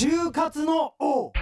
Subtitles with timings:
[0.00, 1.32] 就活の王。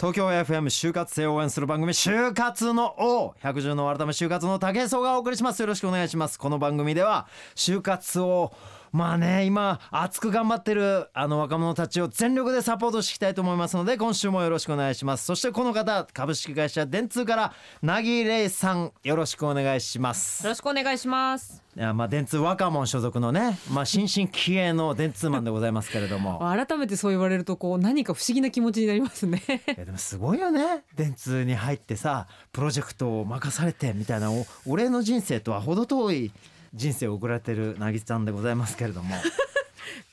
[0.00, 3.34] 東京 FM 就活生を応援する番組就活の王。
[3.38, 5.60] 百獣の改め就活の武井壮がお送りします。
[5.60, 6.40] よろしくお願いします。
[6.40, 8.52] この番組では就活を
[8.94, 15.24] まあね今熱く頑張ってるあの若者たちを全力でサポートしていきたいと思いますので今週もよろしくお願いします。
[15.24, 17.52] そしてこの方株式会社電通から
[17.82, 20.44] なぎれいさんよろしくお願いします。
[20.44, 21.60] よろしくお願いします。
[21.76, 26.38] いやまあ電通若者所属のねまあ新進気鋭の電通マンでございますけれども。
[26.46, 29.42] 改めてそう言われるとこう何か不思議な気持ちになりますね。
[29.76, 30.84] いやでもすごいよね。
[30.94, 36.32] 電通に入ってさプロジェクトを任されてみたいなお俺の人生とは程遠い
[36.74, 39.14] 人生を送られてるなぎさんでございますけれども。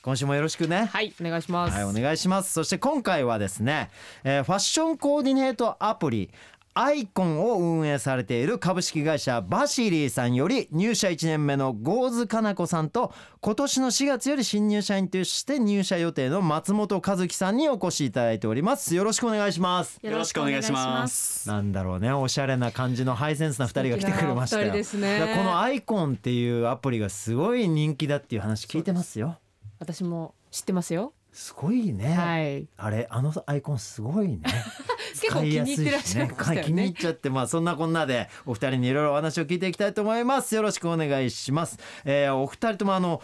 [0.02, 0.86] 今週もよろしくね。
[0.92, 2.52] はいお願いします、はいお願いします。
[2.52, 3.90] そして今回はですね、
[4.24, 6.30] えーファッションコーディネートアプリ
[6.74, 18.94] アイコンを運営されている株式会社バシリーさんより入社1年目のゴーズかな子さんと今年の4月より新入社員として入社予定の松本和樹さんにお越しいただいております。
[18.94, 19.98] よろしくお願いします。
[20.02, 21.46] よろしくお願いします。
[21.46, 24.72] なんだろうねおしゃれな感じのハイセンスな2人が来てくれましたよ。
[24.72, 24.82] ね。
[25.36, 29.36] このアイコンっていうアプリがすごい人気だっていう話聞いてますよ。
[29.78, 32.68] 私も知ってますよすごいね、はい。
[32.76, 34.40] あれあのアイコンすごいね。
[35.20, 36.62] 結構気に入ってらっしゃいましね。
[36.64, 40.54] 気に入っちゃってまあそんなこんなでお二人にいろいろお話を聞いていきたいと思います。
[40.54, 43.22] よろしくお願いします、えーお二人ともあの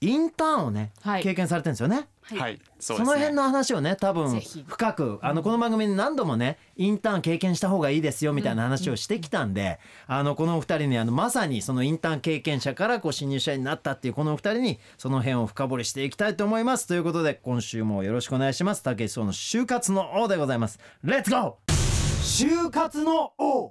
[0.00, 1.22] インターンをね、はい。
[1.22, 3.12] 経験されてるんですよねはい、そそうですね。
[3.12, 16.86] の辺の話をね多分深くあのこの番組に何度もねインターン経験した方がいいですよみたいな話をしてきたんで、あのこのお二人にあのまさにそのインターン経験者からこう新入社員になったっていうこのお二人にその辺を深掘りしていきたいと思います。
[16.86, 18.82] ということで今週もよろしくお願いします。
[18.82, 20.78] 武井壮の就活の王でございます。
[21.02, 21.74] レッツゴー！
[22.22, 23.70] 就活の王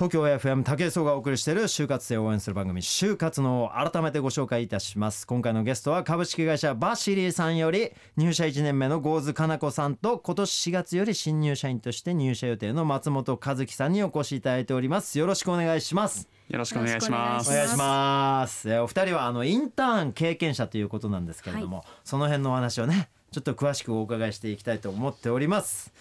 [0.00, 17.50] 東京 FM 武井壮がお送りしている就活生を応援する番組就活の王改めてご紹介いたします今回のゲストは株式会社バシリーさんより入社1年目のゴーズかな子さんと今年4月より新入社員として入社予定の松本和樹さんにお越しいただいておりますよろしくお願いしますよろしくお願いします。
[17.50, 18.68] お願いします。
[18.68, 25.92] えーお二人はあのインターン経験者ということなんですけれども、その辺のお話をね、ちょっと詳しくお伺いしていきたいと思っております。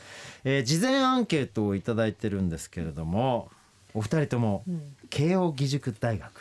[0.44, 3.52] えー事前アンケートをいただいてるんですけれども、
[3.94, 4.64] お二人とも
[5.10, 6.32] 慶應義塾大学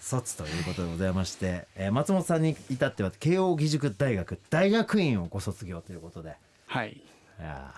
[0.00, 6.34] 卒ということでございまして、えー松本さんに至っては慶應義塾大学大学院をご卒業ということで、
[6.66, 7.72] はい、いや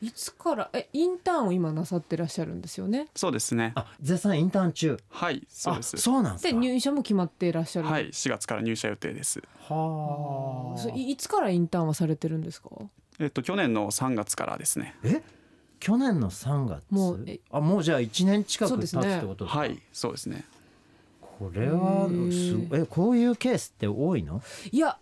[0.00, 3.08] いつからえインターンを今なさってらっしゃるんですよね？
[3.16, 3.80] そうですねー。
[3.80, 4.96] あ絶賛インターン中。
[5.10, 5.98] はい、そうですあ。
[5.98, 6.58] そうなんですでか。
[6.58, 9.42] 入社も決まっていらっしゃるはい、4月から入社予定です。
[9.68, 10.78] はあ。
[10.78, 12.70] そういいつからインターンはされてるんですか？
[13.18, 14.94] えっと去年の3月からですね。
[15.02, 15.20] え？
[15.80, 16.82] 去年の3月？
[16.90, 19.58] もうえあもうじゃあ1年近く経つってことですか？
[19.60, 20.44] はい、そうですね。
[21.20, 24.42] これはすえこういうケースって多いの？
[24.72, 24.98] いや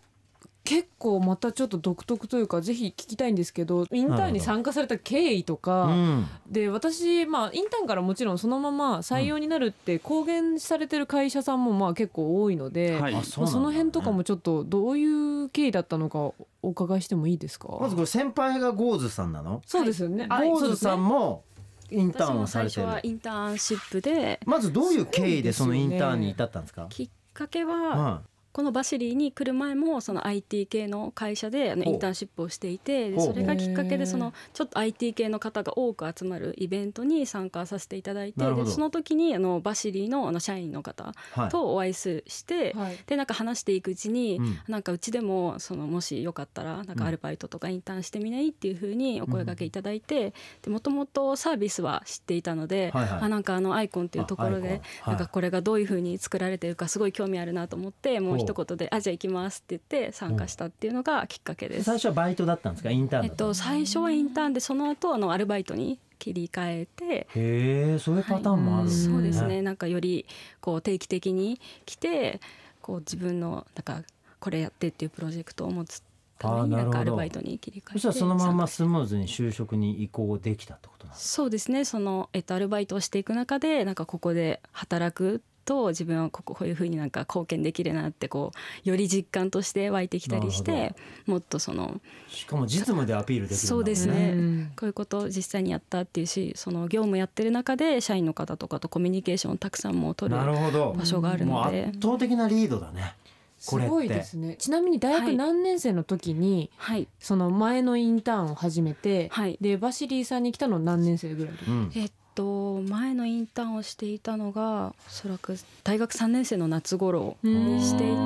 [0.66, 6.26] 結構またちょっと独特というかぜひ聞きたいんですけどインターンに参加された経緯とか、うん。
[6.50, 13.14] で私まあインターンからもちろんそのまま採用になるって公言されてる会社さんもまあ結構多いので、はい。
[13.14, 17.68] あまあその辺とかもちょっとどういう経緯だったのかお伺いしてもいいですか？
[17.80, 19.62] まずこれ先輩がゴーズさんなの？
[19.64, 21.44] そうですよね、あゴーズさんも
[21.90, 22.92] インターンをも最初されてる。
[22.94, 26.86] はインターンシップでまずどういう経緯でそのインターンに至ったんですか？
[26.88, 28.22] きっかけはは
[28.56, 41.12] このバシリーに来る前もその IT 系の会社であのインターンシップをしていてそれがきっかけでそのちょっと IT 系の方が多く集まるイベントに参加させていただいてでその時にあのバシリーのあの社員の方
[41.50, 42.98] とお会いすしてはい。
[43.06, 44.58] でなんか話していくうちに、うん。
[44.68, 48.48] なんかうちでもそのもしよかったらなんかアルバイトとかインターンしてみない？
[48.48, 53.20] っていう風にお声掛けいただいてでもともとサービスは知っていたので、はいはい。
[53.20, 61.84] あなんかあのアイコンっていうところでなんかこれがどういう風に作られてるかすごい興味あるなと思ってもう一言で「あじゃあ行きます」って言って参加したっていうのがきっかけです。
[61.84, 62.90] 最初はバイトだったんですか？
[62.90, 69.62] インターンえっと最初はインターンでその後あのアルバイトに切り替えてへえそういうパターンもあるんですそうですね。
[69.62, 70.24] なんかより
[70.60, 72.40] こう定期的に来て
[72.80, 74.02] こう自分のなんか
[74.40, 76.02] これやってっていうプロジェクトを持つ
[76.38, 81.84] ためになんかアルバイトに切り替えてそしたらそのまんまスムーズに就職に移行できたってことなんですそうですね。
[81.84, 88.52] その、えっと、アルバイトをしていく中でなんかここで働くと自分はこここういうふうになんか貢献できるなってこ
[88.84, 90.94] うより実感として湧いてきたりしなて
[91.26, 94.32] もっとそのしかも実務でアピールできるそうですうね。
[94.32, 100.94] んこういうことを実際にやったっていうしその業務やってる中で社員の方とかとコミュニケーションをたくさんもう取るなるほど。
[100.96, 103.14] 場所があるもうので圧倒的なリードだね
[103.58, 104.08] すごい。
[104.08, 104.56] ですね。
[104.58, 107.08] ちなみに大学はい何年生の時に、はい。
[107.18, 109.56] その前のインターンを始めて、はい。
[109.60, 111.92] でバシリーさんに来たの何年生ぐらいうん。
[111.94, 117.76] えっと前のインターンをしていたのがおそらく大学3年生の夏頃うん。
[117.78, 118.16] にしてい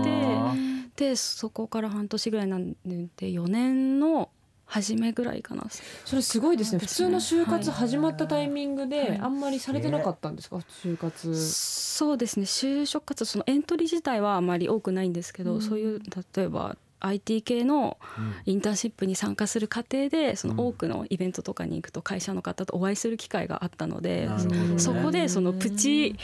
[0.96, 2.72] てでそこから半年ぐらいなん
[3.16, 4.28] で4年の
[4.66, 5.66] 初めぐらいかな。
[6.04, 6.78] それすごいですね。
[6.78, 7.78] 普通の就活はい。
[7.80, 9.18] 始まったタイミングではい。
[9.18, 10.58] あんまりされてなかったんですか？
[10.58, 11.34] 就活。
[11.50, 12.44] そうですね。
[12.44, 15.60] 就職活動そのエントリー自体はあまり多くないんですけど、うん。
[15.62, 16.00] そういう
[16.36, 17.98] 例えば IT 系の
[18.46, 24.78] インターンシップに参加する過程でその多くのイベントとかに行くと会社の方とお会いする機会があったので、ね。
[24.78, 26.16] そこでそのプチ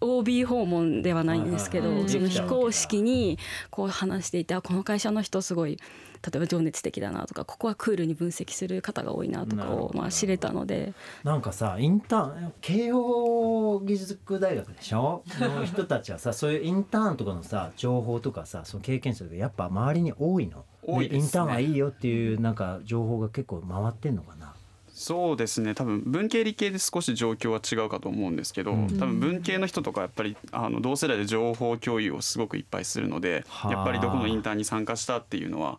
[0.00, 3.38] OB 訪問ではないんですけど、その非公式に
[3.70, 5.78] こう話していてあこの会社の人すごい
[6.26, 10.92] 例えば情熱的だなとかここはクールに分析する方が多いなとかをまあ知れたので。
[11.24, 15.22] なんかさインターン慶応義塾大学でしょ？
[15.40, 20.64] の人たちはさ そういうインターンとかのさ情報とかさその経験者とかやっぱ周りに多いの？
[20.82, 21.18] 多いですね。
[21.18, 24.54] インターンはいいよっていうなんか情報が結構回ってんのかな？
[24.98, 25.74] そうですね。
[25.74, 28.86] 多分文系理系で少し状況は違うかと思うんですけど、うん。
[28.98, 33.72] 多分文系の人とかやっぱりあの同世代で情報共有をすごくいっぱいするのではあ。
[33.72, 35.78] やっぱりどこのインターンに参加したっていうのは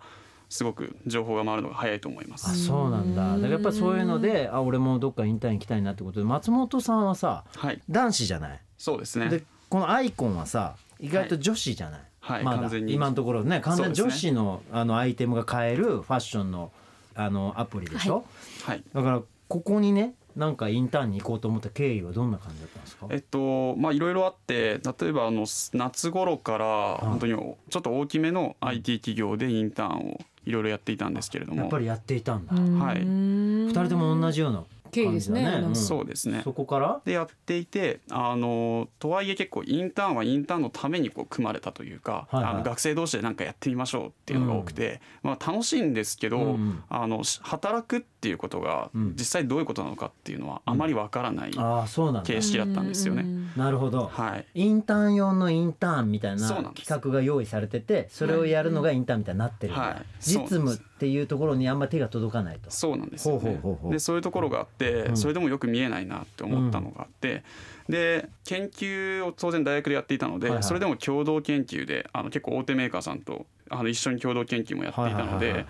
[0.49, 2.65] すごく情報が回るのが早いと思いまあす。
[2.65, 3.35] そうなんだ。
[3.35, 6.19] だからやっぱそういうのであ俺もどっかインターン行きたいなってこと。
[6.19, 7.81] で松本さんはさはい。
[7.89, 8.59] 男子じゃない？
[8.77, 9.29] そうですね。
[9.29, 12.43] でこのアイコンはさ意外と女子じゃない、はい。
[12.43, 12.93] まだ完全に。
[12.93, 13.59] 今のところね。
[13.61, 16.71] 完全に女子のあのアイテムが買えるファッションの
[17.15, 18.25] あのアプリでしょ、
[18.63, 18.83] はい。
[18.93, 23.07] だからここにねなんかインターンに行こうと思った経緯はどんな感じだったんですか？
[23.09, 31.61] えっとまあいろいろあって例えばあの夏頃から本当にちょっと大きめの IT 企業でインターンをいろいろやっていたんですけれども。
[31.61, 32.99] やっぱりやっていたんだ、はい。
[33.03, 35.41] 二人とも同じような経緯ですね。
[35.41, 35.75] 感じだなんか。
[35.79, 36.41] そうですね。
[36.43, 37.01] そこから？
[37.05, 42.53] でやっていてあのとはいえ結構インターンはインターンのためにこう組まれたというか、はいはい。
[42.53, 46.83] あの学生同士で何かやってみましょうっていうのが多くて、まあ、楽しいんですけど、うんうん。
[46.89, 49.13] あのし働くっていうことがうん。
[49.17, 52.27] 実際どういうことなのかっていうのはあまりわからないああそうなんだ。
[52.27, 53.25] 形式だったんですよね。
[53.55, 54.45] なるほど、はい。
[54.53, 56.87] インターン用のインターンみたいなそうなんです。
[56.87, 60.05] 企画が用意されててそれをやるのがインターンみたいになってるはい。
[60.19, 62.71] 実務っていうところにあんま手が届かないと。
[62.71, 63.61] そうなんですよね。
[63.91, 65.17] でそういうところがあって、うん。
[65.17, 67.43] それでもよく見えないなって思ったのがあって、
[67.87, 70.63] で研究を当然大学でやっていたので、はいはい。
[70.63, 75.65] それでも共同研究であの結構大手メーカーさんとあの一緒に共同研究もやっていたので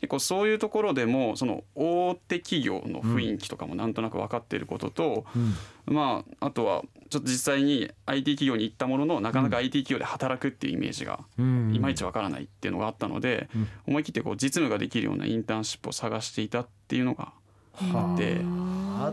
[0.00, 5.54] 結構そういうところでもその大手企業の雰囲気とかもなんとなく分かっていることと、うん。
[5.94, 11.72] まああとはちょっと実際に IT 企業に行ったもののなかなか IT 企業で働くっていうイメージがうん。
[11.74, 13.68] いまいちわからないっていうのがあったので、うん。
[13.88, 17.32] 思い切ってこう実務ができるようなインターンシップを探していたっていうのが
[17.72, 19.12] はあであ。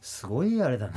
[0.00, 0.94] すごいあれだね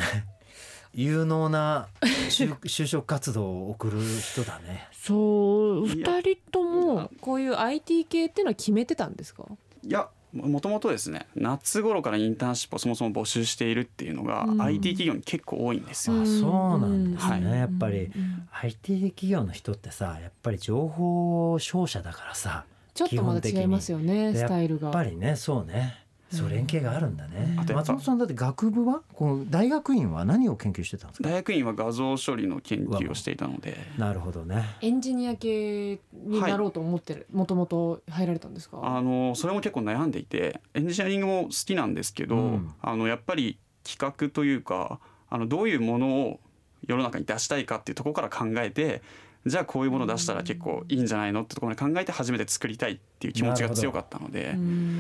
[0.93, 1.87] 有能な
[2.29, 4.87] 就 就職活動を送る人だね。
[4.91, 6.07] そういや。
[6.17, 7.09] 二人とも。
[7.21, 9.45] こういう IT 系っていうのは決めてたんですか？
[9.83, 14.61] いやもともとですね夏頃からインターンシップをそもそも募集しているっていうのが、うん。
[14.61, 16.21] IT 企業に結構多いんですよ。
[16.21, 17.31] あそうなんですね。
[17.31, 17.59] はい。
[17.59, 24.87] やっぱりうん IT 企業の人ってさやっぱり情報商社だからさちょっとまだ違いますよねでスタイルが。
[24.87, 25.97] やっぱりねそうね
[26.31, 27.55] そう連携があるんだね。
[27.57, 31.29] 松本さんだって学部はこの大学院は何を研究してたんですか？
[31.29, 33.77] 大学院は画像処理の研究をしていたので。
[33.97, 34.63] なるほどね。
[34.81, 38.79] エンジニア系になろうと思ってるもともと入られたんですか？
[38.81, 42.73] あのそれも結構悩んでいてエンジニアリングも好きなんですけど、うん。
[42.81, 44.99] あのやっぱり企画というか
[45.29, 46.39] あのどういうものを
[46.87, 49.01] 世の中に出したいかっていうところから考えて
[49.45, 54.53] じゃあこういうものを出したら結構いいんじゃないのってところまで考えて初めて作りたいっていう気持ちが強かったので、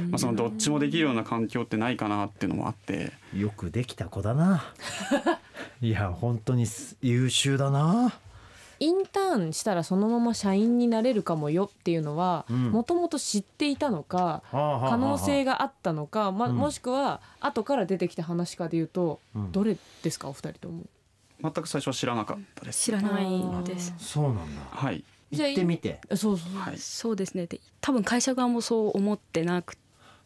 [0.09, 3.11] まあ、そのどっちもできるような環境ってないかなっていうのもあって。
[3.35, 4.63] よくできた子だな。
[5.81, 8.13] いや本当にす優秀だな。
[8.79, 12.71] インターンしたらそのまま社員になれるかもよっていうのはうん。
[12.71, 16.55] もともと知っていたのか可能性が、があったのか、ま、うん。
[16.55, 19.51] もしくは後から出てきた話かでいうとうん。
[19.51, 20.85] どれですかお二人とも？
[21.41, 22.83] 全く最初は知らなかったです。
[22.85, 23.93] 知らないです。
[23.97, 24.61] そうなんだ。
[24.69, 25.99] はい、じゃあ行ってみて。
[26.15, 27.47] そうそうはい、そうですね。
[27.47, 29.75] で多分会社側もそう思ってなく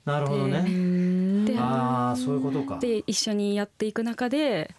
[0.06, 1.46] なるほどね。
[1.46, 2.76] でああそういうことか。
[2.78, 4.74] て一緒にやっていく中で、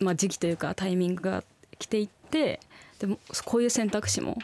[0.00, 1.44] まあ、時期というかタイミングが
[1.78, 2.60] 来ていって
[2.98, 4.38] でもこういう選択肢も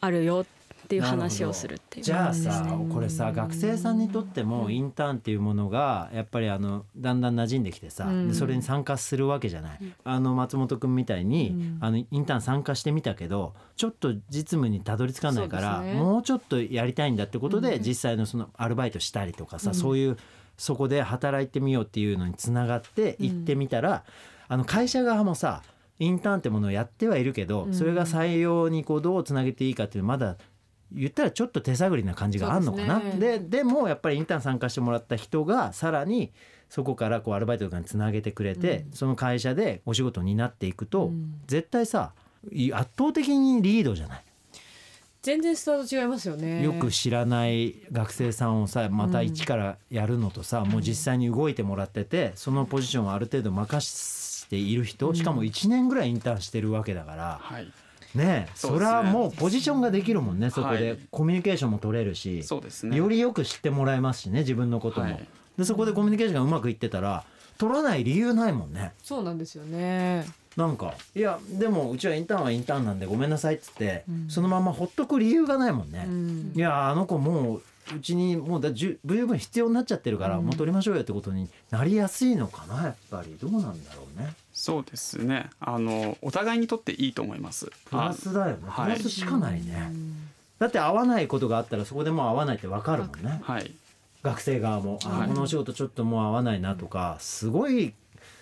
[0.00, 0.61] あるよっ
[0.92, 2.86] ていう話をするっていうじゃあさね。
[2.92, 8.28] これさ学生さんにとってもインターンっていうものがやっぱりあのだんだん馴染んできてさ、うん。
[8.28, 11.78] でそれに参加するわけじゃない、あの松本君みたいに、うん。
[11.80, 15.94] あのインターン参加してみたけどちょっと実務にたどり着かないから、ね。
[15.94, 17.82] もうちょっとやりたいんだってことで、うん。
[17.82, 19.74] 実際のそのアルバイトしたりとかさ、うん。
[19.74, 20.18] そういう
[20.58, 24.04] そこで働いてみようっていうのにつながって行ってみたら、
[24.48, 25.62] あの会社側もさ
[25.98, 27.74] インターンってものをやってはいるけど、うん。
[27.74, 30.36] それが採用にこうどうつなげていいかっていうのまだ
[30.94, 33.00] 言ったらちょっと手探りな感じがあるのかな。
[33.00, 33.38] でね。
[33.38, 36.32] でもやっぱりインターン参加してもらった人がさらに
[36.68, 38.92] そこからこうアルバイトとかにつなげてくれて、うん。
[38.92, 41.40] その会社でお仕事になっていくと、うん。
[41.46, 42.12] 絶対さ
[42.50, 44.24] い圧倒的にリードじゃない。
[45.22, 46.64] 全然スタート違いますよね。
[46.64, 57.72] よく知らない学生さんをさまた一からやるのとさ、もう実際に動いてもらっててそのポジションをある程度任している人しかも1年ぐらいインターンしてるわけだから、はい
[58.14, 58.78] ねえそうですね。
[58.78, 60.90] それはもうポジションができるもんねそこで。
[60.90, 60.98] はい。
[61.10, 62.96] コミュニケーションも取れるし、そうですね。
[62.96, 65.28] よりよく知ってもらえますしね自分のことも、はい。
[65.58, 67.24] でそこでコミュニケーションがうまくいってたら
[67.58, 68.92] 取らない理由ないもんね。
[69.02, 70.26] そうなんですよね。
[70.56, 74.28] なんかいやでもうちはインターンはインターンなんでごめんなさいっつって、うん。
[74.28, 76.52] そのままほっとく理由がないもんね、うん。
[76.54, 77.62] いやあの子もう
[77.96, 80.44] うちにもうだ十十分必要になっちゃってるから、うん。
[80.44, 83.36] もう取りましょうよってことになりやすいのかなやっぱり。
[83.40, 85.50] どうなんだろうねそうですね。
[85.60, 87.70] あのお互いにとっていいと思います。
[87.86, 88.62] プラスだよね。
[88.64, 88.90] プはい。
[88.90, 89.92] ラスしかないね、
[90.58, 93.40] だって合わないことがあったらそこでもう合わないって分かるもんね。
[93.46, 93.70] あはい。
[94.22, 95.28] 学生側も、あはい。
[95.28, 97.94] このお仕事ちょっともう合わないなとかすごい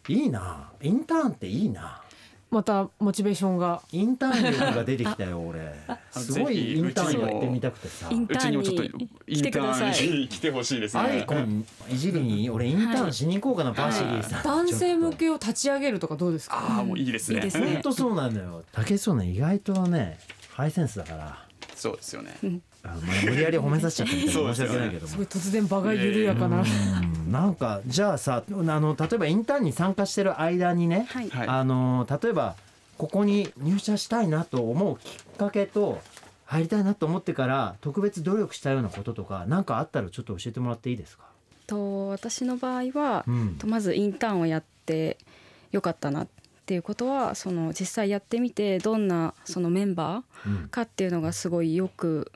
[0.09, 0.69] いいな。
[0.83, 2.03] インターンっていいな
[2.51, 3.81] またモチベーションが。
[3.93, 5.73] インターン力が出てきたよ俺。
[6.11, 8.09] すごいインターンやってみたくてさ。
[8.11, 9.09] インうちにもちょっとインターンに。
[9.37, 9.93] 来てください。
[9.93, 11.03] ーンに来てほしいですね。
[11.03, 14.43] アイコンいじりに俺インターンしに行こうかな、バシリーさん。
[14.43, 16.57] 男性向けを立ち上げるとかどうですか？
[16.57, 17.37] ああもういいですね。
[17.37, 20.19] いいですねそうなんだよ竹内そうね意外とね
[20.51, 21.50] ハイセンスだから
[21.81, 22.37] そうですよね。
[22.83, 24.55] あまあ無理やり褒めさせちゃったみたいな。
[24.55, 25.09] 申し訳ないけども。
[25.09, 27.33] すごい突然場が緩やかな、うん。
[27.33, 31.49] なんかじゃあさあの例えばインターンに参加してる間にね、はい、はい。
[31.49, 32.57] あの例えば
[32.99, 36.01] ここに入社したいなと思うきっかけと
[36.45, 41.25] 入りたいなと思ってから特別努力したようなこととか何かあったらちょっと教えてもらっていいですか、
[41.67, 43.57] と私の場合は、うん。
[43.57, 45.17] とまずインターンをやって
[45.71, 46.29] よかったなっ
[46.67, 50.53] ていうことはその実際やってみてどんなそのメンバうん。
[50.67, 52.31] ーかっていうのがすごいよく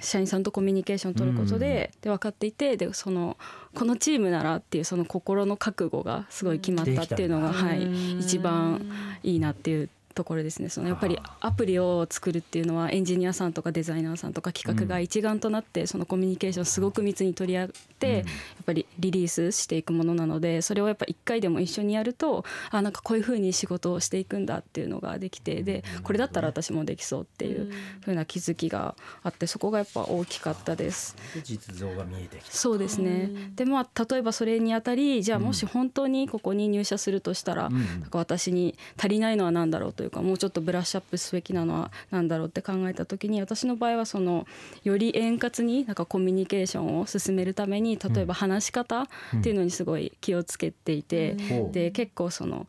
[0.00, 3.36] 社員さんとコミュニケーションを取ることで,、で分かっていてでその
[3.74, 8.90] このチームならっていうその心の覚悟がすごい決まったっていうのが、はい、うん一番
[9.22, 10.68] いいなっていうところですね。
[10.68, 18.24] そのやっぱりはアプリを作るっていうのはエンジニアさんとかデザイナーさんとか企画が一丸となってそのコミュニケーションをすごく密に取り合って、やっ
[18.64, 27.70] ぱりリリースしていくものなのでそれをやっぱ一回でも一緒にやるとあなんかこういうふうに仕事をしていくんだっていうのができてでこれだったら私もできそうっていう
[28.04, 31.16] ふうな気づきがあってそこがやっぱ大きかったです。
[31.34, 32.52] で実像が見えてきた。
[32.52, 33.30] そうですね。
[33.54, 38.00] でまあ例えばそれにあたりじゃあもし本当にここに入社するとしたら、うん。
[38.00, 44.46] なんか私に足りないのは何だろうというかもうちょっとブラッシュアップすべきなのは何だろうって考えた時に私の場合はその
[44.84, 49.06] より円滑になんかコミュニケーションを進めるために例えば話し方っ
[49.42, 51.36] ていうのにすごい気をつけていて、
[51.72, 52.66] で結構その。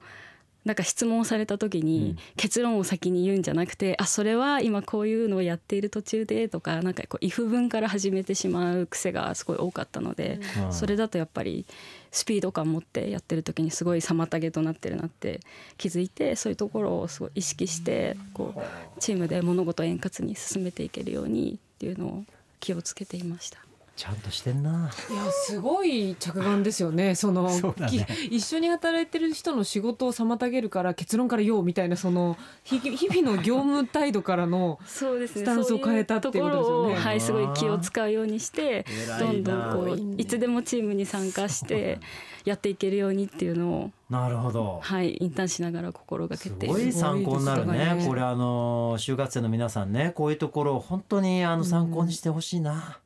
[0.65, 10.73] なんか質問された時に結論を先に言うんじゃなくて「あそれは今こういうのをやっている途中で」とかなんかこう if 文から始めてしまう癖がすごい多かったので、うん。
[10.73, 11.65] それだとやっぱり
[12.11, 15.39] スピード感持ってやってる時にすごい妨げとなってるなって
[15.77, 22.23] 気づいてそういうところをすごい意識してこうチームで物事を円滑に進めていけるようにっていうのを
[22.59, 23.59] 気をつけていました。
[23.95, 24.71] ちゃんとしてんな。
[24.71, 27.13] いやすごい着眼ですよね。
[27.13, 27.87] そのそね。
[27.87, 35.41] き一緒に働いてる人の仕事を妨げるから結論から言おうみたいなその日々日々の業務態度からのそうですね。
[35.43, 36.89] スタンスを変えたっていうことですよね。
[36.89, 38.85] そういうところをはい、すごい気を使うようにして、
[39.19, 41.99] どんどんこういつでもチームに参加して
[42.45, 44.79] やっていけるようにっていうのをなるほど。
[44.81, 47.95] はいインターンしながら心がけすてごい参考になるね。
[47.95, 48.05] ね。
[48.07, 52.99] これあの就活生の皆さんねこういうところを本当にあの参考にしてほしいな、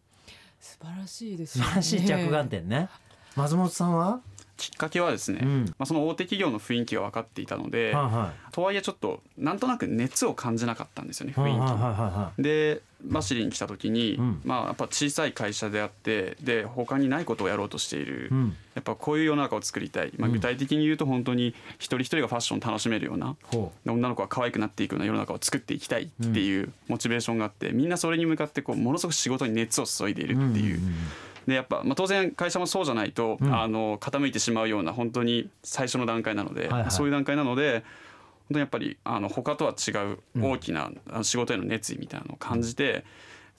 [0.79, 1.69] 素晴らしいですよね。
[1.69, 2.89] 素晴らしい着眼点ね。
[3.35, 4.21] 松本さんは、
[4.57, 5.65] きっかけはですね、うん。
[5.77, 11.81] まあ、その大手企業の雰囲気が分かっていたので、はいはとはいえちょっとなんとなく熱を感じなかったんですよねいはいはい雰囲気。
[11.81, 14.41] はでバシリに来た時に、うん。
[14.43, 18.55] まあやっぱ小さい会社であってで他にないことをやろうとしている、うん。
[18.75, 20.33] やっぱこういう世の中を作りたい、まあ、うん。
[20.33, 30.79] 具体的に言うと本当に一人一人がファッションを楽しめるようなほで女の子が可愛くなっていくような世の中を作っていきたいっていうモチベーションがあってみんなそれに向かってこうものすごく仕事に熱を注いでいうるっていう。
[30.81, 30.93] んんん。
[31.47, 33.53] でやっぱ、まあ、当然会社もそうじゃないと、うん。
[33.57, 36.91] あの傾いてしまうような本当に最初の段階なので、はいはい。
[36.91, 37.83] そういう段階なので
[38.49, 40.89] 本当にやっぱりあの他とは違う大きな
[41.23, 43.05] 仕事への熱意みたいなのを感じて、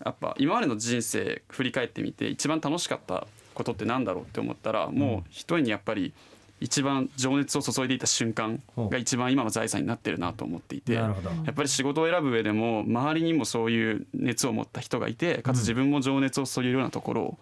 [0.05, 6.15] やっぱ今までの人生振り返ってみて一番楽しかったことってなんだろうって思ったら、もう一重にやっぱり
[6.61, 10.95] 一番情熱を注いでいた瞬間が一番今の財産になってるなと思っていて。
[10.95, 11.15] や
[11.51, 17.39] っぱり仕事を選ぶ上でも周りにもそういう熱を持った人がいてかつ自分も情熱を注げるようなところを、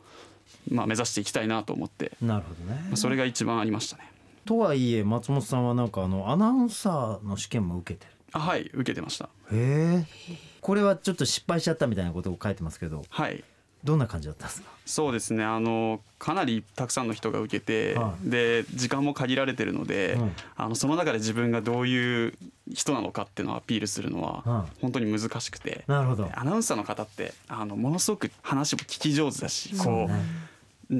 [0.70, 2.80] まあ、目指していきたいなと思って、なるほどね。
[2.84, 4.10] まあ、それが一番ありましたね。
[4.46, 9.28] とはいえ松本さんはなんかあのアナウンサーの試験も受けてあはい受けてました。
[9.50, 10.36] るへえ。
[10.60, 13.04] これはちょっと失敗しちゃったみたいなことを書いてますけど。
[13.08, 13.44] はい。
[13.84, 14.70] どんな感じだったんですか？
[14.84, 15.44] そうですね。
[15.44, 20.32] あのかなりたくさんの人が受けて、はで時間も限られてるので、うん。
[20.56, 22.34] あのその中で自分がどういう
[22.72, 24.80] 人なのかっていうのをアピールするのはうん。
[24.80, 26.28] 本当に難しくて、なるほど。
[26.34, 30.14] アナウンサーの方ってあのものすごく話も聞き上手だしこうで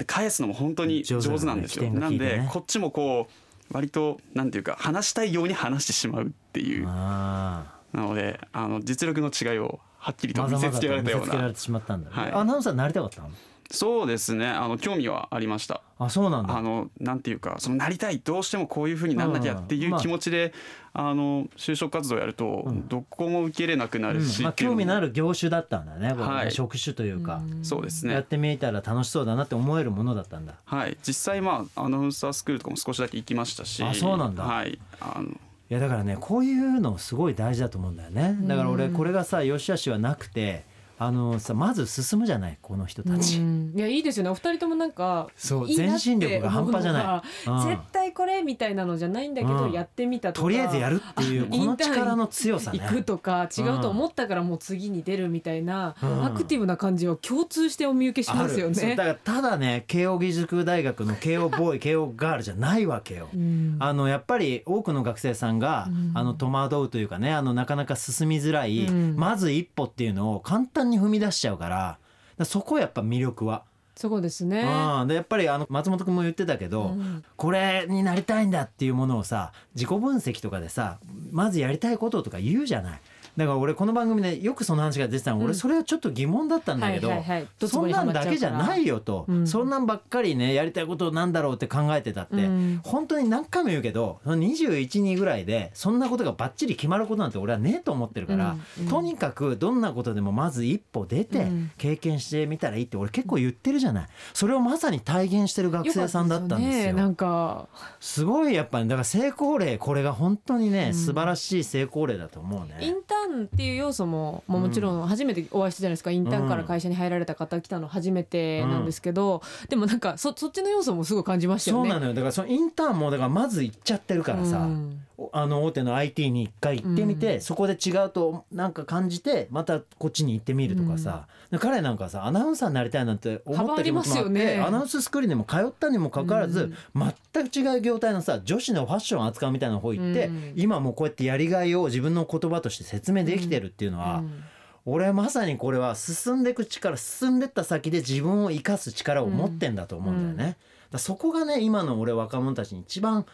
[0.07, 1.90] 返すのも本当に上手なんですよ。
[1.90, 6.85] なんでこっちもこう割となんていうか話したいように話してしまうっていう。
[6.88, 11.35] あなのであの実力の違いをはっきりと見せつけられ見たような。
[11.35, 13.31] アナウンサーになりたかったの？
[13.70, 14.46] そうですね。
[14.46, 15.82] あの興味はありました。
[15.99, 16.56] あそうなんだ。
[16.56, 20.52] あのなんていうかそのなりたいどうしてもこういうふうになんなきゃっていう気持ちで、
[20.92, 22.88] あ、の就職活動やるとうん。
[22.88, 24.44] どこも受け入れなくなるし、うん。
[24.44, 26.52] まあ、興味のある業種だったんだね、はい。
[26.52, 28.14] 職種というか、そうですね。
[28.14, 30.54] やってみたら楽しそうだなって思えるものだったんだ。
[30.64, 30.96] はい。
[31.06, 33.82] 実際まあアナウンサースクールとかも少しだけ行きましたし。
[33.82, 34.44] あそうなんだ。
[34.44, 34.78] はい。
[35.00, 35.28] あの。
[35.68, 38.37] いやだからねこういうのすごい大事だと思うんだよね。
[38.42, 40.64] だから俺これがさ良し悪しはなくて
[40.99, 43.73] あのさまず進むじゃないこの人たち、うん。
[43.75, 44.31] いやいいですよね。
[44.31, 47.05] お二人ともなんかそう全身力が半端じゃない。
[47.50, 47.69] 思うん。
[47.69, 49.73] 絶対これみたいなのじゃないんだけど、うん。
[49.73, 52.79] やってみたとかとりあえずやるっていうこの力の強さね。
[52.79, 56.25] 行くとか違うと思ったからもう次に出るみたいな、うん。
[56.25, 58.97] アクティブな感じを共通してお見受けしますよね。
[58.97, 63.29] だからただね慶應義塾大学の慶応ボーイ 慶応ガールじゃないわけよ。
[63.35, 63.76] うん。
[63.81, 66.12] あのやっぱり多くの学生さんが、うん。
[66.15, 69.15] あの戸惑うというかねあのなかなか進みづらい、うん。
[69.17, 71.99] まず一歩っていうのを簡単に踏み出しちゃうから
[72.45, 73.64] そこやっぱ魅力は。
[73.97, 74.61] そこですね。
[75.00, 80.99] うん、でやっぱりあの松本君も言ってたけど、うんこれになりたいんだっていうものをさ自己分析とかでさ
[81.31, 83.00] まずやりたいこととか言うじゃない。
[83.37, 85.45] だから俺この番組でよくその話が出てたの、うん。
[85.45, 87.49] 俺それはちょっと疑問だったんだけど、はいはいはい。
[87.59, 89.47] ドツそんなんだけじゃないよと、うん。
[89.47, 92.81] そんなんばっかりねやりたいことなんだろうって考えてたって、うん。
[92.83, 98.57] 本当に何回も言うけどその21人ぐらいでそんなことがバッチリ決まることなんて俺はねえと思ってるから、
[98.88, 101.71] とにかくどんなことでもまず一歩出てうん。
[101.76, 104.09] 経験してみたらいいって俺結構言ってるじゃない。
[104.33, 106.95] それをまさに体現してる学生さんだったんですよ。
[106.95, 107.69] なんか。
[108.00, 110.95] すごいやっぱりだから成功例これが本当にね、うん。
[110.95, 112.78] 素晴らしい成功例だと思うね。
[112.81, 121.91] インターンっていう要素も、まあ、もちろん初めてお会いしたじゃないですか、インターンから会社に入られた方来たの初めてなんですけど、でもなんかそそっちの要素もすごい感じましたよね。
[121.91, 122.15] そうなのよ。
[122.15, 125.00] だからそのインターンもだからまず行っちゃってるからさ、うん。
[125.00, 127.41] おあの大手の IT に一回行ってみて、うん。
[127.41, 134.61] そこで違うとなんか感じてまたこっちに行ってみるとかさ、で彼なんかさアナウンサーになりたいなんて思った気持ちもあって、ね。
[134.61, 144.43] アナウンススクールにも通ったにもかかわらず、全く違う業態のさ女子のファッションを扱うみたいな方行って、うん今もうこうやってやりがいを自分の言葉として説明できてるっていうのは、うん
[144.89, 150.57] 俺はまさにこれは進んでいく力進んでった先で自分を生かす力を持ってんだと思うんだよね。
[150.97, 153.26] そこがね今の俺若者たちに一番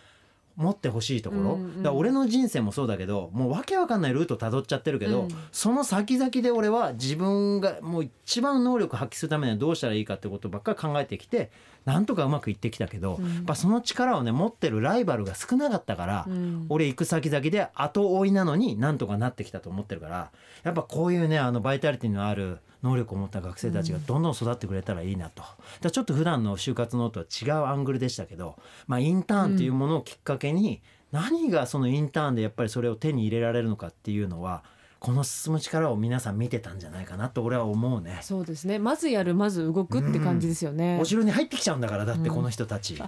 [0.56, 5.28] 持ってほしいところ、うんうんだから俺の人生もそうだけどもうわけわかんないルートたどっちゃってるけど、うん。
[5.50, 11.50] その先々で俺は自分がもう一番能力発揮するためにはどうしたらいいかってことばっかり考えてきて
[11.84, 13.34] なんとかうまくいってきたけど、うん。
[13.34, 16.66] やっぱその力をね持ってるライバルが少なかったから、うん。
[16.68, 20.30] 俺行く先々で後追いなのになんとかなってきたと思ってるから
[20.62, 25.42] やっぱこういうねあのバイタリティのある能力を持った学生たちがどんどん育ってくれたらいいなと。
[25.42, 34.64] だからちょっと普段の就活ノートは違うアングルでしたけど、まあ、インターンっていうものをきっかけに何がそのインターンでやっぱりそれを手に入れられるのかっていうのは
[34.98, 38.18] この進む力を皆さん見てたんじゃないかなと俺は思うね。
[38.22, 40.98] そうですねまずやるまず動くって感じですよね。
[41.00, 43.02] お城に入ってきちゃうんだからだってこの人たち。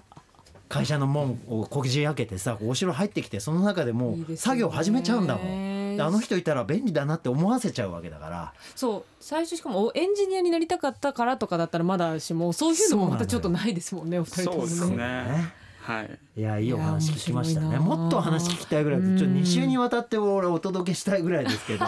[0.69, 8.53] 会社の門をこじ開けてさお城入ってきてその中でもう作業始めちゃうんだもんであの人いたら便利だなって思わせちゃうわけだから。
[8.75, 9.05] そう。
[9.21, 14.97] 最初しかもおエンジニアになりたかったからとかだったらまだしもそういうのもまたちょっとないですもんねお二人ともそうですね。
[14.97, 16.19] ねはい。
[16.37, 17.79] いやいいお話聞きましたね。
[17.79, 21.87] もっとお話聞きたいぐらいでちょっと2週にわたって俺お届けしたいぐらいですけど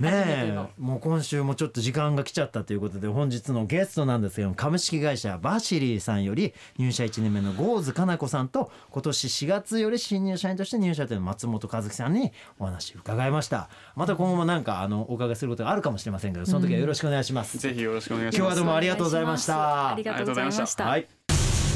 [0.00, 13.68] ねもう今週もちょっと時間が来ちゃったということで本日のゲストなんですけども株式会社バシリーさんより入社1年目の郷津かな子さんと今年4月より新入社員として入社という松本和樹さんにお話伺いました。
[13.94, 18.36] また今後もなんかあのお伺いすることがあるかもしれませんけどその時はよろしくお願いします、ぜひよろしくお願いします。
[18.38, 19.90] 今日はどうもありがとうございました。
[19.90, 20.84] ありがとうございました。
[20.86, 21.08] はい。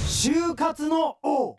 [0.07, 1.57] 就活の王。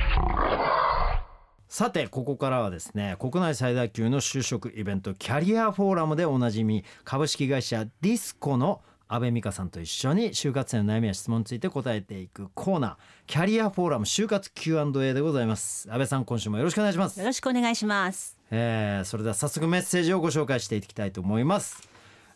[1.75, 12.95] さてここからはですね国内最大級の就職イベントキャリアフォーラムでおなじみ株式会社ディスコの安倍美香さんと一緒に就活生の悩みや質問について答えていくコーナー
[13.27, 15.89] キャリアフォーラム就活 Q&A でございます。
[15.91, 17.19] 安倍さん今週もよろしくお願いします。
[17.19, 18.37] よろしくお願いします。
[18.51, 21.89] えーそれでは早速メッセージをご紹介していきたいと思います。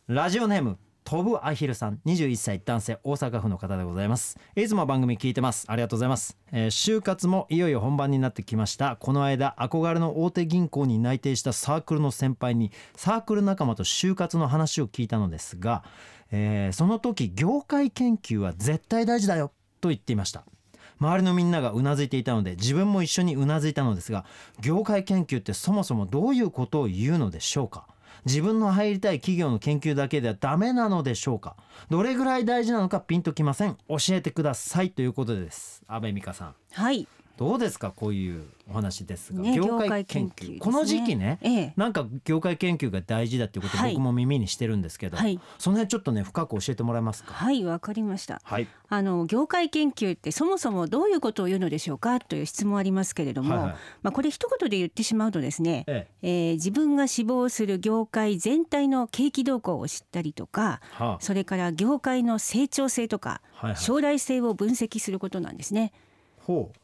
[0.08, 0.78] ラジオネーム
[1.10, 4.38] 飛ぶアヒルさん21歳男性大阪府の方でございます。
[4.56, 5.66] いつも番組聞いてます。
[5.68, 8.96] ありがとうございます、えー就活もいよいよ本番になってきました。
[8.96, 15.84] この間憧れの大手銀行に内定したサークルの先輩にサークル仲間と就活の話を聞いたのですが、
[16.30, 20.44] えーその時業界研究は絶対大事だよと言っていました。
[21.00, 24.26] 周りのみんながうなずいていたので自分も一緒にうなずいたのですが
[24.62, 27.88] 業界研究ってそもそもどういうことを言うのでしょうか？
[28.26, 31.56] 自分の入りたい企業の研究だけではダメなのでしょうか？
[31.90, 33.78] どれぐらい大事なのかピンときません。
[33.88, 34.92] 教えてください。
[34.92, 35.84] ということです。
[35.88, 36.56] 安倍美香さん。
[36.72, 37.08] はい。
[37.40, 40.56] どうですかこういうお話ですが、ね業界研究。
[40.56, 40.60] ね。
[40.60, 41.74] この時期ね、ええ。
[41.78, 45.40] なんか業界研究が大事だっていうことをはい僕も耳にしてるんですけど、はい。
[45.58, 47.34] その辺ちょっとね深く教えてもらえますか？
[47.34, 48.42] はいわかりました。
[48.44, 48.68] はい。
[48.90, 53.76] あの業界研究ってそもそもどういうことを言うのでしょうかという質問ありますけれども、はいはい。
[54.02, 56.28] まあこれ一言で言ってしまうとですね、ええ。
[56.28, 61.18] ー自分が志望する業界全体の景気動向を知ったりとかはあ。
[61.22, 63.82] それから業界の成長性とかはいはい。
[63.82, 65.94] 将来性を分析することなんですね。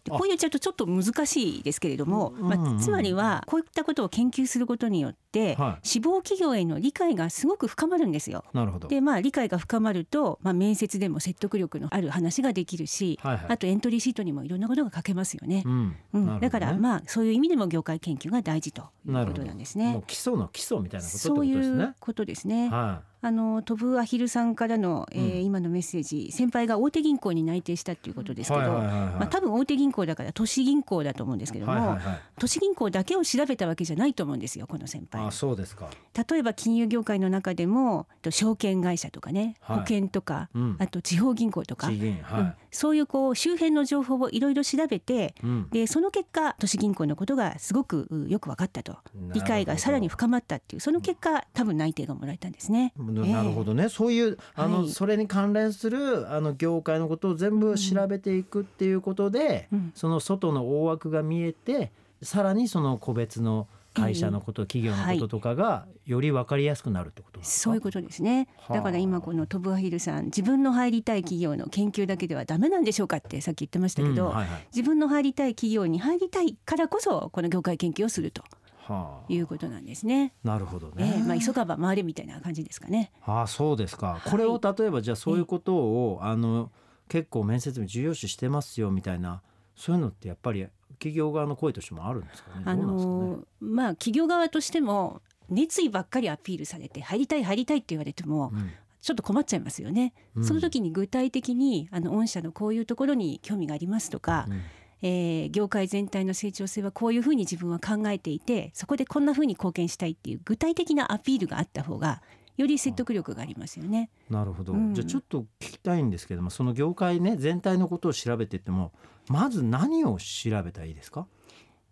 [0.10, 5.25] こう言っちゃうとちょっと難しいですけれども、まあ、つまりはこういったことを研究することによって、
[5.58, 5.88] はい。
[5.88, 8.44] 志望企業への理解がすごく深まるんですよ。
[8.54, 8.88] なるほど。
[8.88, 13.46] でまあ理解が深まると、まあ、面接でも説得力のある話ができるし、はいはい。
[13.50, 15.64] あとエントリーシートにもいろんなことが書けますよね。
[15.66, 15.96] うん。
[16.14, 16.26] うん。
[16.36, 16.40] ね。
[16.40, 20.02] だからまあそういう意味でも業界研究が大事ということなんですね。
[20.08, 22.70] 基礎の基礎みたいなことそういうことですね。
[22.70, 25.46] はあのトブアヒルさんからの、えーうん。
[25.46, 31.98] 今のメッセージ先輩が大手銀行に内定したっていうことですけど、まあ、多分大手銀行だから都市銀行だと思うんですけいども、
[32.40, 35.32] 都市銀行だけを調べたわけじゃないと思うんですよこの先輩あ。
[35.32, 35.90] そうですか。
[36.30, 39.78] 例えば金融業界の中でもと証券会社とかね、はい。
[39.80, 40.76] 保険とか、うん。
[40.80, 42.22] あと地方銀行とか、地銀うん。
[42.24, 45.70] はそういうこう周辺の情報をいろいろ調べていうん。
[45.70, 48.98] でその結果都市銀行のことがすごくうよく分かったと。
[49.34, 52.94] 理解がさらに深まったっていうその結果多分内定がもらえたんですね。
[52.98, 54.90] なるほどね、そういうあの、はい。
[54.90, 59.92] それに関連するあの業界のことを全部調べていくっていうことで、うん。
[59.96, 68.48] その外の大枠が見えてさらにその個別の会社のこと、企業のこととかがより分かりやすくなるってことですかそういうことですね。
[68.58, 78.44] はあだから今このトブアヒルさん自分の入りたい企業の研究だけではダメなんでしょうかってさっき言ってましたけど、うんはいはい自分の入りたい企業に入りたいからこそこの業界研究をすると
[78.88, 80.34] はあ、いうことなんですね。
[80.44, 81.16] なるほどえね。
[81.20, 83.12] えまあ急がば回れみたいな感じですかね。
[83.26, 84.22] ああそうですか。
[84.26, 86.72] いこれを例えばじゃあそういうことを、あの
[87.08, 89.42] 結構面接に重要視してますよみたいな
[89.76, 92.64] そういうのってやっぱり企業側の声としてもあるんですかね？
[92.66, 93.18] あどうなんですかね？
[93.20, 100.14] のまあ企業側としても熱意ばっかりアピールされて入りたい入りたいって言われてもうんちょっと困っちゃいますよね。
[100.36, 104.62] うんその時に具体的にあの御社のこういうところに興味がありますとか、うん
[105.02, 112.24] えー業界全体の成長性はこういうふうに自分は考えていてそこでこんなふうに貢献したいっていう具体的なアピールがあった方が
[112.58, 114.10] より説得力がありますよね。
[114.30, 114.94] なるほど、うん。
[114.94, 118.92] じゃあちょっと聞きたいんですけどもその業界ね全体のことを調べていっても
[119.28, 121.28] まず何を調べたらいいですか？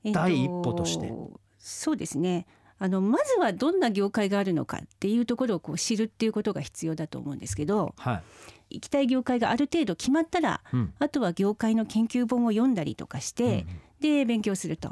[0.04, 1.12] えー第一歩として。
[1.58, 2.45] そうですね。
[2.80, 8.21] あのまずはどんな業界があるのかっていうところをこう知るっていうことが必要だと思うんですけどは
[8.69, 10.93] い、行きたい業界がある程度決まったらうん。
[10.99, 13.65] あとは業界の研究本を読んだりとかして、
[14.02, 14.91] で勉強すると。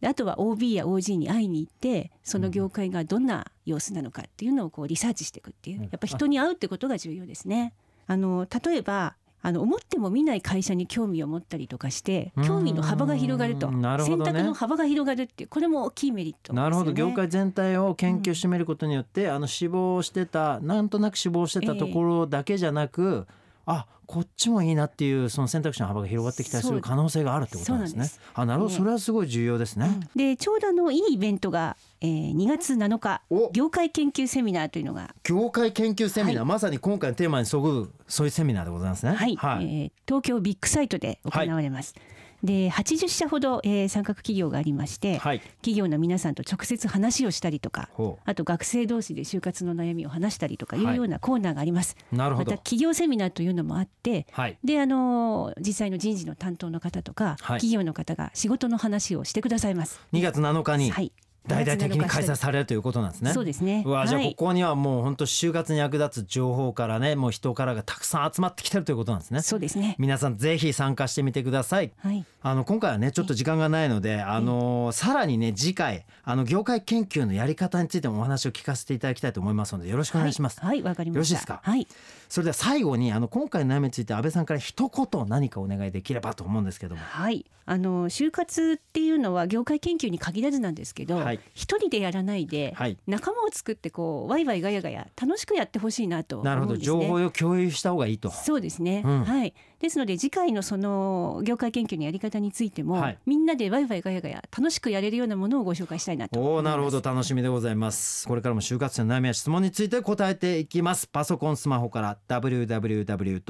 [0.00, 5.82] であとは OB や OG に会いに行ってその業界がどんな様子なのかっていうのをこうリサーチしていくっていううん。
[5.84, 7.74] やっぱ人に会うってことが重要ですね。
[8.06, 12.44] あの例えばあの思っても見ない会社に興味を持ったりとかしてうん。
[12.44, 13.70] 興味の幅が広がると。
[13.72, 14.10] なるね。
[14.10, 16.60] 選択の幅が広がるっていうこれも大きいメリットね。
[16.60, 16.92] なるほど。
[16.92, 23.26] 業界全体を研究してみることによって、あの死亡してたなんとなく死亡してたところだけじゃなく、
[23.70, 28.06] あこっちもいいなっていうその選択肢の幅が広がってきたりする可能性があるってことなんですね。
[28.06, 28.18] す。
[28.32, 29.90] あなるほど、ねそれはすごい重要ですね。
[30.16, 33.50] でちょうどあのいいイベントが、えー、2月7日お。
[33.52, 35.14] 業界研究セミナーというのが。
[35.24, 36.48] 業界研究セミナー、はい。
[36.48, 39.12] まさに今回のテーマにそぐそういうセミナーでございますね。
[39.12, 41.94] はい、えー東京ビッグサイトで行われます。
[42.42, 51.96] で80社ほど、えー参画企業がありまして、はい企業の皆さんと直接話をしたりとかほあと学生同士で就活の悩みを話したりとかいはいうようなコーナーがあります。
[52.12, 52.62] うなるほどまた。
[52.62, 54.58] 企業セミナーというのもあってはい。
[54.64, 60.00] であの実際の人事の担当の方とか、はい企業の方が仕事の話をしてくださいます。
[60.12, 61.12] 2月7日にはい
[61.48, 63.32] 大々的に開催されるということなんですね。
[63.32, 69.42] そうですねうわじゃあはいここにはもう本当就活に役立つ情報からねもう人からがたくさん集まってきてるということなんですね。
[69.42, 69.96] そうですね。
[69.98, 71.90] 皆さんぜひ参加してみてください。
[71.98, 72.24] はい。
[72.40, 80.60] あの今回はねちょっと時間がないので、あのさらにね次回あの業界研究のやり方についてもお話を聞かせていただきたいと思いますのでよろしくお願いします。
[80.60, 81.18] はい、わ、かりました。
[81.18, 81.60] よろしいですか？
[81.62, 81.86] はい。
[82.28, 87.00] それでは最後にあの今回の悩みについて安倍さんから一言何かお願いできればと思うんですけども。
[87.02, 91.40] はい、あの就活っていうのは業界研究に限らずなんですけど、はい。
[91.54, 92.96] 一人でやらないで、はい。
[93.06, 96.76] 仲間を作ってこうワイワイガヤガヤ楽しくやってほしいなと思なるほど。
[96.76, 98.30] 情報を共有した方がいいと。
[98.30, 99.24] そうですね、うん。
[99.24, 99.54] はい。
[99.80, 103.18] ですので次回のその業界研究のやり方方についても、はい。
[103.26, 106.72] みんなでワイワイガヤガヤ楽しくやれるようなものをご紹介したいなとおお思います。
[106.72, 107.00] なるほど。
[107.00, 108.26] 楽しみでございます。
[108.28, 111.08] これからも就活生の悩みや質問について答えていきます。
[111.08, 113.42] パソコンスマホから www.tfm.co.jp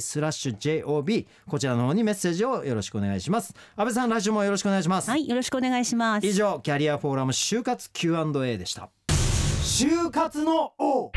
[0.00, 3.54] スラッシュ JOB こちらの方にメッセージをよろしくお願いします。
[3.76, 6.26] 安倍さん来週もよろしくお願いします、はいよろしくお願いします。
[6.26, 8.90] 以上キャリアフォーラム就活 Q&A でした。
[9.08, 11.12] 就活の王。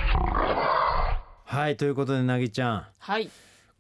[1.45, 2.86] はいということでなぎちゃん。
[3.00, 3.30] はい、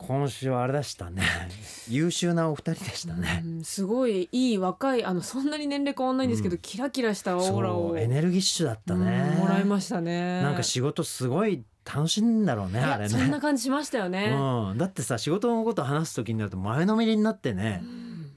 [0.07, 1.23] 今週はあれでしたね。
[1.89, 3.43] 優秀なお二人でしたね。
[3.45, 9.33] うん、すごいいい若いあのそんなに年齢変わんないんですけど、キラキラしたオーラをエネルギッシュだったね。
[9.35, 10.41] うんもらいましたね。
[10.41, 13.09] なんか仕事すごい楽しいんだろうねあれね。
[13.09, 17.83] そんな感じしましたよね、うん、だってさ仕事のこと話す時になると前のめりになってね、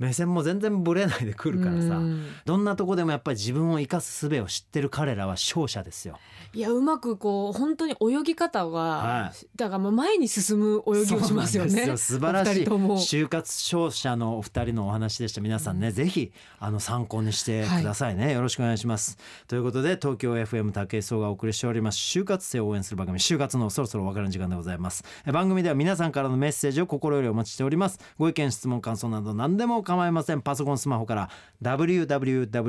[0.02, 2.26] 目線も全然ぶれないで来るからさ、うん。
[2.44, 6.18] どんなとこでもやっぱり自分を生かす術を知ってる彼らは勝者ですよ。
[6.52, 9.46] いやうまくこう本当に泳ぎ方が、はい。
[9.56, 11.96] だからまあ前に進む泳ぎをしますよね。
[11.96, 12.64] 素晴らしい。
[12.64, 15.40] 就活勝者のお二人のお話でした。
[15.40, 19.18] 皆さんね、ぜひあの参考にしてくださいね、よろしくお願いします。
[19.46, 21.98] ということで東京 FM 武井壮がお送りしております。
[21.98, 25.04] 就活生を応援する番組就活のそろそろお別れの時間でございます。
[25.26, 27.98] え番組では皆さんからのメッセージを心よりお待ちしております。
[28.18, 30.40] ご意見質問感想など何でも構いません。
[30.40, 31.30] パソコンスマホから。
[31.62, 32.60] www.tfm.co.jp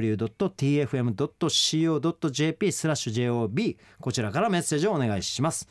[2.72, 5.68] スラッシュ JOB こちらからメッセージをお願いします、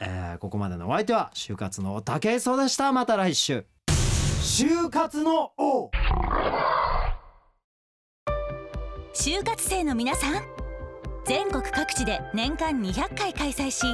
[0.00, 2.92] えーここまでのお相手は就活の武井壮でした。
[2.92, 3.64] また来週。
[3.88, 5.90] 就活の王。
[9.12, 10.42] 就活生の皆さん。
[11.26, 13.86] 全国各地で年間200回開催し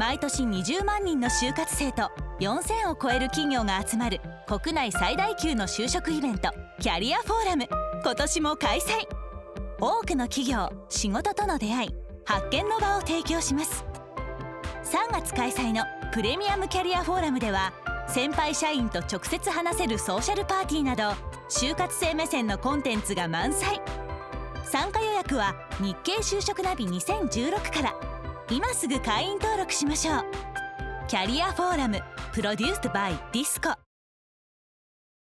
[0.00, 2.10] 毎年20万人の就活生と
[2.40, 6.48] 4000を超える企業が集まる国内最大級の就職イベント
[6.80, 7.68] キャリアフォーラム。
[8.02, 9.06] 今年も開催。
[9.78, 13.84] 多くの企業仕事との出会い発見の場を提供します。
[14.84, 15.84] 3月開催の
[16.14, 17.74] プレミアムキャリアフォーラムでは
[18.08, 21.10] 先輩社員と直接話せるソーシャルパーティーなど
[21.50, 23.82] 就活生目線のコンテンツが満載。
[24.64, 28.09] 参加予約は日経就職ナビ2016から。
[28.50, 30.24] 今すぐ会員登録しましょう。
[31.06, 32.00] キャリアフォーラム
[32.32, 33.89] プロデュースバイディスコ。